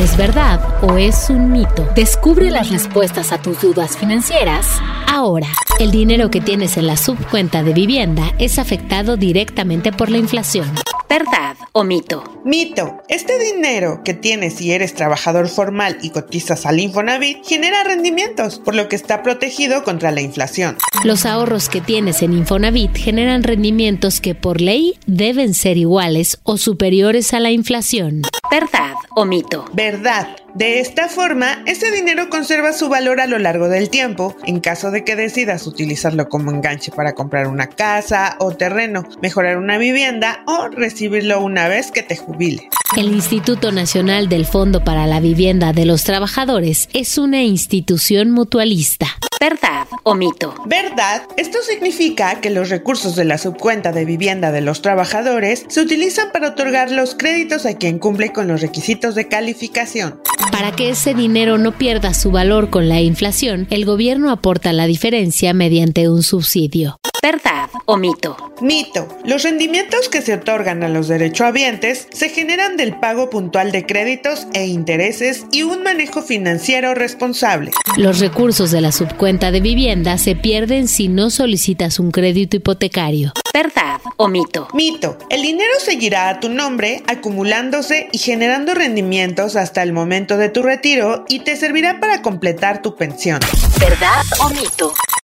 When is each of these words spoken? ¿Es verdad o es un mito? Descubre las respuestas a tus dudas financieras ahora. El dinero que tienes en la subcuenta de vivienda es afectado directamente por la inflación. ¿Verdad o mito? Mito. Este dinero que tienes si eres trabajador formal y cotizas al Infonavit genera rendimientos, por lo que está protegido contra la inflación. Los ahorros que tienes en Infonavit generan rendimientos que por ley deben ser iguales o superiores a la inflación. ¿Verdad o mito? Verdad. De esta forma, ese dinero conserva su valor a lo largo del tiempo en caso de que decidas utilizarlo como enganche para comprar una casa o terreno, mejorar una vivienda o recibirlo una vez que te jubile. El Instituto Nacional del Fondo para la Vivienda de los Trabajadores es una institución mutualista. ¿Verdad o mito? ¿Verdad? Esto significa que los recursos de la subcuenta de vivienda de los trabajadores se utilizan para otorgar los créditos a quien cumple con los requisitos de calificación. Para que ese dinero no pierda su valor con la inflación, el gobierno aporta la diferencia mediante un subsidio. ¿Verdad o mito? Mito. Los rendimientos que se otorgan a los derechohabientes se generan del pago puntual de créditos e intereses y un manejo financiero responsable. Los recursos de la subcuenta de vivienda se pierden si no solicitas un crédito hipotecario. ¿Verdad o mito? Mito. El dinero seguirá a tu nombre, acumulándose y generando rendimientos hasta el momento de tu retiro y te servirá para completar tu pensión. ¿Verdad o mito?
¿Es 0.00 0.16
verdad 0.16 0.82
o 0.82 0.96
es 0.96 1.28
un 1.28 1.52
mito? 1.52 1.86
Descubre 1.94 2.50
las 2.50 2.70
respuestas 2.70 3.32
a 3.32 3.42
tus 3.42 3.60
dudas 3.60 3.98
financieras 3.98 4.80
ahora. 5.06 5.48
El 5.78 5.90
dinero 5.90 6.30
que 6.30 6.40
tienes 6.40 6.78
en 6.78 6.86
la 6.86 6.96
subcuenta 6.96 7.62
de 7.62 7.74
vivienda 7.74 8.32
es 8.38 8.58
afectado 8.58 9.18
directamente 9.18 9.92
por 9.92 10.08
la 10.10 10.16
inflación. 10.16 10.70
¿Verdad 11.10 11.56
o 11.72 11.82
mito? 11.82 12.22
Mito. 12.44 13.02
Este 13.08 13.36
dinero 13.40 14.02
que 14.04 14.14
tienes 14.14 14.54
si 14.54 14.70
eres 14.70 14.94
trabajador 14.94 15.48
formal 15.48 15.98
y 16.02 16.10
cotizas 16.10 16.66
al 16.66 16.78
Infonavit 16.78 17.44
genera 17.44 17.82
rendimientos, 17.82 18.60
por 18.60 18.76
lo 18.76 18.88
que 18.88 18.94
está 18.94 19.24
protegido 19.24 19.82
contra 19.82 20.12
la 20.12 20.20
inflación. 20.20 20.78
Los 21.02 21.26
ahorros 21.26 21.68
que 21.68 21.80
tienes 21.80 22.22
en 22.22 22.32
Infonavit 22.32 22.96
generan 22.96 23.42
rendimientos 23.42 24.20
que 24.20 24.36
por 24.36 24.60
ley 24.60 25.00
deben 25.08 25.54
ser 25.54 25.78
iguales 25.78 26.38
o 26.44 26.56
superiores 26.58 27.34
a 27.34 27.40
la 27.40 27.50
inflación. 27.50 28.22
¿Verdad 28.48 28.94
o 29.16 29.24
mito? 29.24 29.64
Verdad. 29.72 30.28
De 30.54 30.80
esta 30.80 31.08
forma, 31.08 31.62
ese 31.66 31.90
dinero 31.92 32.28
conserva 32.28 32.72
su 32.72 32.88
valor 32.88 33.20
a 33.20 33.26
lo 33.26 33.38
largo 33.38 33.68
del 33.68 33.88
tiempo 33.88 34.36
en 34.46 34.60
caso 34.60 34.90
de 34.90 35.04
que 35.04 35.16
decidas 35.16 35.66
utilizarlo 35.66 36.28
como 36.28 36.50
enganche 36.50 36.90
para 36.90 37.14
comprar 37.14 37.46
una 37.46 37.68
casa 37.68 38.36
o 38.38 38.52
terreno, 38.52 39.04
mejorar 39.22 39.58
una 39.58 39.78
vivienda 39.78 40.42
o 40.46 40.68
recibirlo 40.68 41.40
una 41.40 41.68
vez 41.68 41.92
que 41.92 42.02
te 42.02 42.16
jubile. 42.16 42.68
El 42.96 43.12
Instituto 43.12 43.70
Nacional 43.70 44.28
del 44.28 44.46
Fondo 44.46 44.82
para 44.82 45.06
la 45.06 45.20
Vivienda 45.20 45.72
de 45.72 45.84
los 45.84 46.02
Trabajadores 46.02 46.88
es 46.92 47.18
una 47.18 47.42
institución 47.44 48.32
mutualista. 48.32 49.06
¿Verdad 49.40 49.86
o 50.02 50.14
mito? 50.14 50.54
¿Verdad? 50.66 51.22
Esto 51.38 51.60
significa 51.62 52.40
que 52.42 52.50
los 52.50 52.68
recursos 52.68 53.16
de 53.16 53.24
la 53.24 53.38
subcuenta 53.38 53.90
de 53.90 54.04
vivienda 54.04 54.52
de 54.52 54.60
los 54.60 54.82
trabajadores 54.82 55.64
se 55.68 55.80
utilizan 55.80 56.30
para 56.30 56.48
otorgar 56.48 56.90
los 56.90 57.14
créditos 57.14 57.64
a 57.64 57.74
quien 57.74 57.98
cumple 57.98 58.32
con 58.32 58.48
los 58.48 58.60
requisitos 58.60 59.14
de 59.14 59.28
calificación. 59.28 60.20
Para 60.50 60.72
que 60.72 60.90
ese 60.90 61.14
dinero 61.14 61.58
no 61.58 61.72
pierda 61.72 62.12
su 62.14 62.30
valor 62.30 62.70
con 62.70 62.88
la 62.88 63.00
inflación, 63.00 63.66
el 63.70 63.84
gobierno 63.84 64.30
aporta 64.30 64.72
la 64.72 64.86
diferencia 64.86 65.54
mediante 65.54 66.08
un 66.08 66.22
subsidio. 66.22 66.98
¿Verdad 67.22 67.68
o 67.84 67.96
mito? 67.96 68.36
Mito. 68.62 69.06
Los 69.24 69.42
rendimientos 69.42 70.08
que 70.08 70.22
se 70.22 70.34
otorgan 70.34 70.82
a 70.82 70.88
los 70.88 71.08
derechohabientes 71.08 72.08
se 72.10 72.30
generan 72.30 72.76
del 72.76 72.98
pago 72.98 73.28
puntual 73.28 73.72
de 73.72 73.84
créditos 73.84 74.46
e 74.54 74.66
intereses 74.66 75.44
y 75.52 75.62
un 75.62 75.82
manejo 75.82 76.22
financiero 76.22 76.94
responsable. 76.94 77.70
Los 77.96 78.20
recursos 78.20 78.70
de 78.70 78.80
la 78.80 78.92
subcuenta 78.92 79.50
de 79.50 79.60
vivienda 79.60 80.16
se 80.18 80.34
pierden 80.34 80.88
si 80.88 81.08
no 81.08 81.30
solicitas 81.30 82.00
un 82.00 82.10
crédito 82.10 82.56
hipotecario. 82.56 83.32
¿Verdad 83.52 84.00
o 84.16 84.28
mito? 84.28 84.68
Mito. 84.74 85.18
El 85.28 85.42
dinero 85.42 85.72
seguirá 85.80 86.28
a 86.28 86.40
tu 86.40 86.48
nombre, 86.48 87.02
acumulándose 87.08 88.08
y 88.12 88.18
generando 88.18 88.74
rendimientos 88.74 89.56
hasta 89.56 89.82
el 89.82 89.92
momento 89.92 90.36
de 90.36 90.50
tu 90.50 90.62
retiro 90.62 91.24
y 91.28 91.40
te 91.40 91.56
servirá 91.56 91.98
para 92.00 92.22
completar 92.22 92.80
tu 92.80 92.94
pensión. 92.94 93.40
¿Verdad 93.80 94.22
o 94.40 94.50
mito? 94.50 94.94